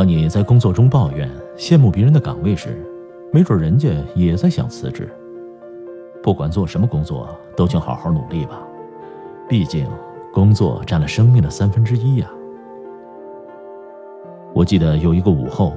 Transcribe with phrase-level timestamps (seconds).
[0.00, 2.82] 当你在工作中抱怨、羡慕别人的岗位时，
[3.30, 5.06] 没准人家也在想辞职。
[6.22, 8.62] 不管做什么工作，都请好好努力吧，
[9.46, 9.86] 毕竟
[10.32, 12.26] 工作占了生命的三分之一呀。
[14.54, 15.74] 我记得有一个午后，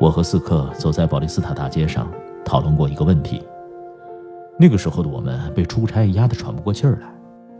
[0.00, 2.10] 我和四克走在保利斯塔大街上，
[2.46, 3.42] 讨论过一个问题。
[4.58, 7.14] 那个时候的我们被出差压得喘不过气儿来，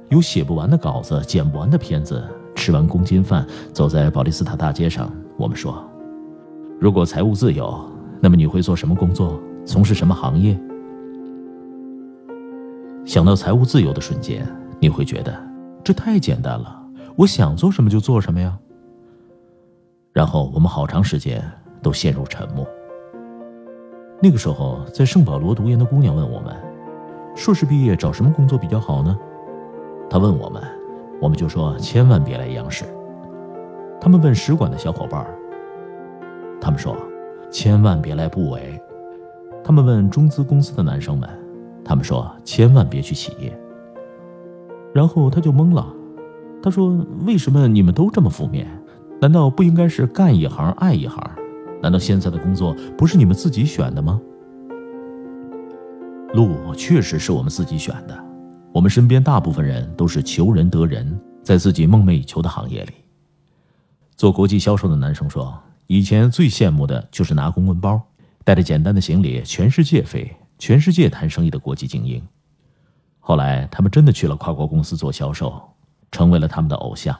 [0.08, 2.24] 有写不完的稿子、剪不完的片子。
[2.54, 5.86] 吃完公斤饭，走在保利斯塔大街上，我们说。
[6.78, 7.82] 如果财务自由，
[8.20, 9.40] 那么你会做什么工作？
[9.64, 10.58] 从事什么行业？
[13.06, 14.46] 想到财务自由的瞬间，
[14.78, 15.34] 你会觉得
[15.82, 18.58] 这太简单了，我想做什么就做什么呀。
[20.12, 21.42] 然后我们好长时间
[21.80, 22.66] 都陷入沉默。
[24.20, 26.54] 那个时候，在圣保罗读研的姑娘问我们
[27.34, 29.18] ：“硕士毕业找什么工作比较好呢？”
[30.10, 30.62] 她问我们，
[31.22, 32.84] 我们就说：“千万别来央视。”
[33.98, 35.26] 他们问使馆的小伙伴
[36.60, 36.96] 他们说
[37.50, 38.80] ：“千万别来部委。”
[39.62, 41.28] 他们问中资公司的男生们，
[41.84, 43.56] 他们说：“千万别去企业。”
[44.94, 45.86] 然后他就懵了，
[46.62, 48.66] 他说：“为什么你们都这么负面？
[49.20, 51.30] 难道不应该是干一行爱一行？
[51.82, 54.20] 难道现在的工作不是你们自己选的吗？”
[56.32, 58.16] 路确实是我们自己选的，
[58.72, 62.92] 我们身边大部分人都是求人得人，在自己梦寐以求的行业里。
[64.16, 65.52] 做国际销售的男生说。
[65.88, 68.00] 以前最羡慕的就是拿公文包，
[68.44, 72.20] 带着简单的行李，全世界飞，全世界谈生意的国际精英。
[73.20, 75.62] 后来他们真的去了跨国公司做销售，
[76.10, 77.16] 成为了他们的偶像。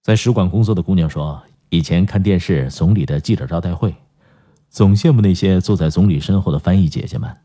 [0.00, 3.94] 在使馆工作的姑娘说，以前看电视总理的记者招待会，
[4.70, 7.36] 总羡慕那些坐在总理身后的翻译姐姐们。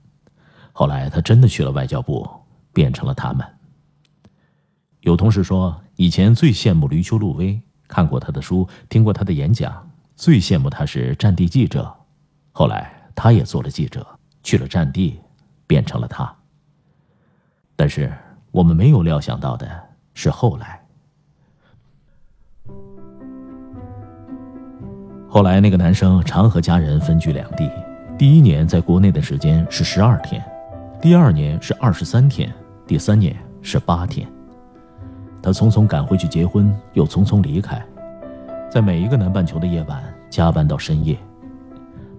[0.72, 2.26] 后来她真的去了外交部，
[2.72, 3.46] 变成了他们。
[5.02, 7.62] 有同事说，以前最羡慕吕秋露薇。
[7.88, 11.94] 看过他的书，听过他的演讲，最羡慕他是战地记者。
[12.52, 14.06] 后来他也做了记者，
[14.44, 15.20] 去了战地，
[15.66, 16.34] 变成了他。
[17.76, 18.12] 但是
[18.52, 19.70] 我们没有料想到的
[20.14, 20.84] 是后来。
[25.30, 27.70] 后来那个男生常和家人分居两地，
[28.18, 30.44] 第一年在国内的时间是十二天，
[31.02, 32.52] 第二年是二十三天，
[32.88, 34.28] 第三年是八天。
[35.48, 37.82] 他匆匆赶回去结婚，又匆匆离开，
[38.70, 41.18] 在每一个南半球的夜晚加班到深夜，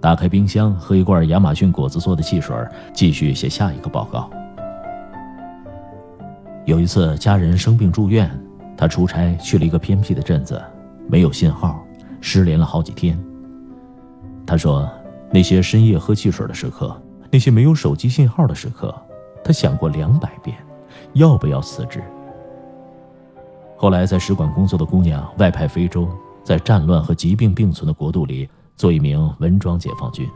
[0.01, 2.57] 打开冰箱喝一罐亚马逊果子做的汽水，
[2.95, 4.31] 继续写下一个报告。
[6.65, 8.31] 有一次家人生病住院，
[8.79, 10.59] 他出差去了一个偏僻的镇子，
[11.07, 11.85] 没有信号，
[12.23, 13.23] 失联了好几天。
[14.47, 14.89] 他说，
[15.31, 16.99] 那些深夜喝汽水的时刻，
[17.31, 18.95] 那些没有手机信号的时刻，
[19.45, 20.57] 他想过两百遍，
[21.13, 22.03] 要不要辞职。
[23.81, 26.09] 后来，在使馆工作的姑娘外派非洲，
[26.43, 30.29] 在战乱和疾病并存的国度里做一名文装解放军。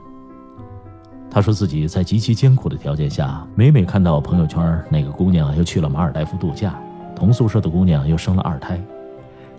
[1.28, 6.81] 她说自己在极其艰苦的条件下，每每看到朋友圈哪个姑娘又去了马尔代夫度假，
[7.16, 8.81] 同宿舍的姑娘又生了二胎，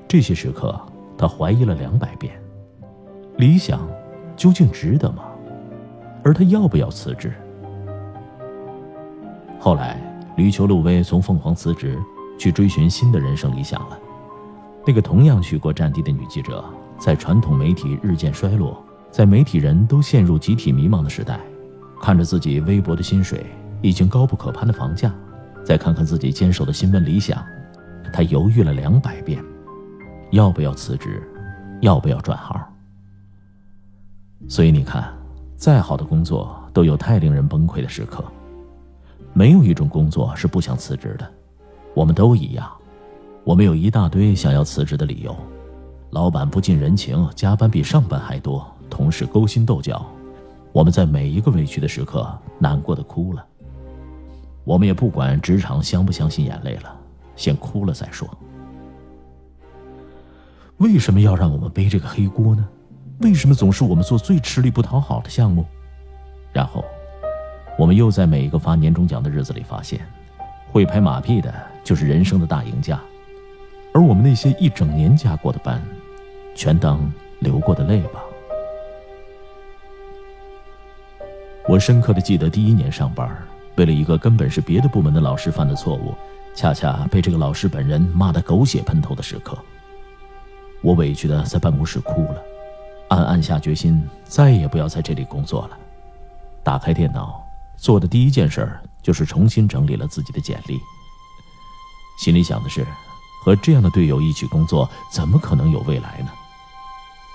[0.07, 0.79] 这些时刻
[1.17, 2.33] 她怀疑了两百遍：
[3.35, 3.85] 理想
[4.37, 5.23] 究竟值得吗？
[6.23, 7.33] 而她要不要辞职？
[9.59, 9.99] 后来，
[10.37, 11.99] 吕秋露薇从凤凰辞职。
[12.37, 13.97] 去追寻新的人生理想了。
[14.85, 16.63] 那个同样去过战地的女记者，
[16.97, 21.39] 在传统媒体日渐衰落，在媒体人都陷入集体迷茫的时代，
[22.01, 23.45] 看着自己微薄的薪水，
[23.81, 25.13] 已经高不可攀的房价，
[25.63, 27.41] 再看看自己坚守的新闻理想，
[28.11, 29.41] 她犹豫了两百遍，
[30.31, 31.21] 要不要辞职，
[31.81, 32.61] 要不要转行。
[34.49, 35.13] 所以你看，
[35.55, 38.21] 再好的工作都有太令人崩溃的时刻，
[39.31, 41.31] 没有一种工作是不想辞职的。
[41.93, 42.69] 我们都一样，
[43.43, 45.35] 我们有一大堆想要辞职的理由，
[46.09, 50.05] 老板不近人情，加班比上班还多，同事勾心斗角，
[50.71, 53.45] 我们在每一个委屈的时刻，难过的哭了。
[54.63, 56.95] 我们也不管职场相不相信眼泪了，
[57.35, 58.27] 先哭了再说。
[60.77, 62.67] 为什么要让我们背这个黑锅呢？
[63.19, 65.63] 为什么总是我们做最吃力不讨好的项目？
[66.51, 66.83] 然后，
[67.77, 69.99] 我们又在每一个发年终奖的日子里发现，
[70.71, 72.99] 会拍马屁的就是人生的大赢家，
[73.93, 75.81] 而我们那些一整年加过的班，
[76.55, 78.23] 全当流过的泪吧。
[81.67, 83.29] 我深刻的记得第一年上班，
[83.75, 86.13] 为了一个根本是别的部门的老师犯的错误，
[86.53, 89.57] 恰恰被这个老师本人骂得狗血喷头的时刻。
[90.81, 92.43] 我委屈的在办公室哭了，
[93.09, 95.77] 暗暗下决心再也不要在这里工作了。
[96.63, 97.41] 打开电脑，
[97.77, 98.69] 做的第一件事
[99.01, 100.77] 就是重新整理了自己的简历。
[102.15, 102.85] 心里想的是，
[103.43, 106.31] 和这样的队友一起工作，怎么可能有未来呢？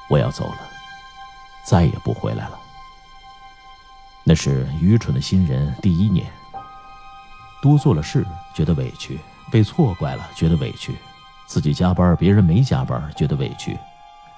[0.09, 0.59] 我要走了，
[1.65, 2.59] 再也不回来了。
[4.25, 6.31] 那是愚蠢的新人第一年，
[7.61, 9.19] 多做了事觉得委屈，
[9.51, 10.97] 被错怪了觉得委屈。
[11.47, 13.75] 自己加班，别人没加班，觉得委屈；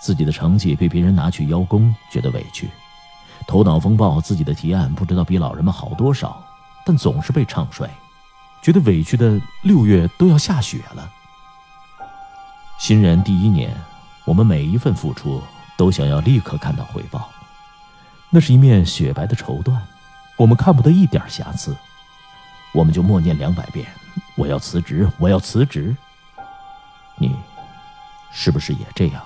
[0.00, 2.68] 自己的成绩被别人拿去邀功，觉得委屈；
[3.48, 6.40] 头脑风暴，自己的提案不知道比老人们好多少，
[6.84, 7.90] 但总是被唱衰，
[8.62, 11.10] 觉得委屈的六月都要下雪了。
[12.78, 13.74] 新人第一年，
[14.24, 15.42] 我们每一份付出
[15.76, 17.30] 都想要立刻看到回报，
[18.28, 19.76] 那是一面雪白的绸缎，
[20.36, 21.76] 我们看不得一点瑕疵，
[22.72, 23.86] 我们就默念两百遍
[24.36, 25.94] ：“我要辞职，我要辞职。”
[27.16, 27.36] 你
[28.30, 29.22] 是不是也这样？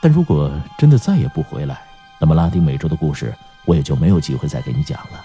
[0.00, 1.80] 但如果真的再也不回来，
[2.18, 3.34] 那么拉丁美洲的故事
[3.64, 5.24] 我也就没有机会再给你讲了。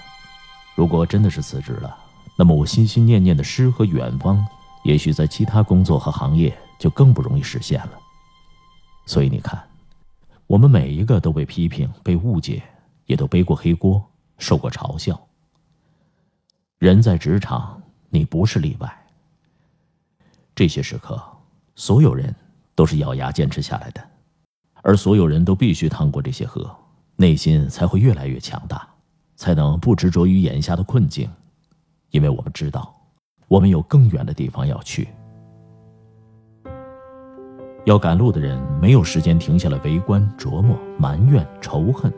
[0.75, 1.95] 如果真的是辞职了，
[2.35, 4.45] 那么我心心念念的诗和远方，
[4.83, 7.99] 也许在其他工作和行业就更不容易实现了。
[9.05, 9.61] 所以你看，
[10.47, 12.63] 我们每一个都被批评、被误解，
[13.05, 14.03] 也都背过黑锅，
[14.37, 15.19] 受过嘲笑。
[16.79, 19.05] 人在职场，你不是例外。
[20.55, 21.21] 这些时刻，
[21.75, 22.33] 所有人
[22.75, 24.03] 都是咬牙坚持下来的，
[24.81, 26.75] 而所有人都必须趟过这些河，
[27.15, 28.87] 内心才会越来越强大，
[29.35, 31.29] 才能不执着于眼下的困境，
[32.11, 32.93] 因为我们知道，
[33.47, 35.07] 我们有更远的地方要去。
[37.85, 42.11] 要赶路的人没有时间停下来围观、琢磨、埋怨、仇恨，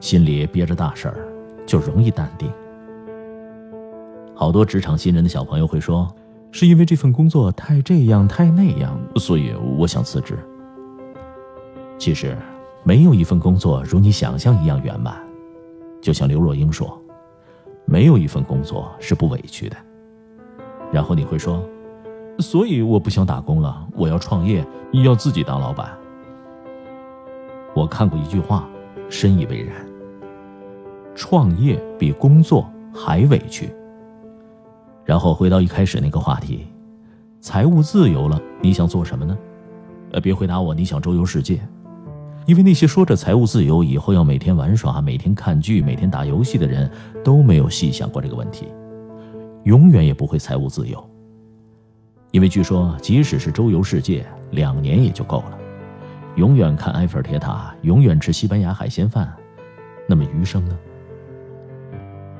[0.00, 1.28] 心里憋着大事儿，
[1.66, 2.50] 就容易淡定。
[4.34, 6.12] 好多职场新人的小朋友会说。
[6.52, 10.36] 是因为这份工作太这样太那样，所以我想辞职。
[11.96, 12.36] 其实，
[12.82, 15.16] 没有一份工作如你想象一样圆满。
[16.00, 17.00] 就像刘若英说
[17.84, 19.76] ：“没有一份工作是不委屈的。”
[20.92, 21.62] 然后你会说
[22.38, 25.96] ：“所以我不想打工了，我要创业，要自己当老板。”
[27.74, 28.68] 我看过一句话，
[29.08, 29.76] 深以为然：
[31.14, 33.70] 创业比工作还委屈。
[35.04, 36.66] 然后回到一开始那个话题，
[37.40, 39.36] 财务自由了，你想做什么呢？
[40.12, 41.60] 呃，别回答我，你想周游世界，
[42.50, 46.90] 因为那些说着财务自由以后要每天玩耍、每天看剧、每天打游戏的人，
[47.22, 48.66] 都没有细想过这个问题，
[49.62, 51.10] 永远也不会财务自由。
[52.32, 55.58] 因为据说，即使是周游世界，两年也就够了，
[56.34, 59.32] 永远看埃菲尔铁塔，永远吃西班牙海鲜饭，
[60.08, 60.76] 那么余生呢？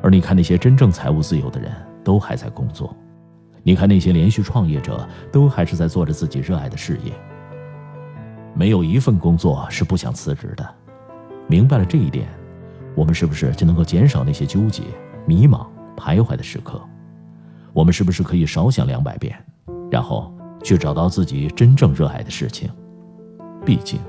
[0.02, 1.70] 而你看那些真正财务自由的人。
[2.02, 2.96] 都还在工作，
[3.62, 7.12] 你看那些连续创业者，都还是在做着自己热爱的事业。
[8.54, 10.74] 没有一份工作是不想辞职的。
[11.46, 12.28] 明白了这一点，
[12.94, 14.82] 我们是不是就能够减少那些纠结、
[15.26, 15.66] 迷茫、
[15.96, 16.80] 徘徊的时刻？
[17.72, 19.36] 我们是不是可以少想两百遍，
[19.90, 22.70] 然后去找到自己真正热爱的事情？
[23.64, 24.00] 毕竟，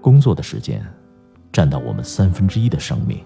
[0.00, 0.84] 工作的时间
[1.52, 3.18] 占到我们三分之一的生命。